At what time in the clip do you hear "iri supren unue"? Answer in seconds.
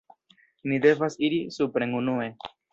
1.29-2.29